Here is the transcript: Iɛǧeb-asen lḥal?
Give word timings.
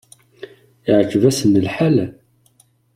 Iɛǧeb-asen 0.89 1.53
lḥal? 1.65 1.97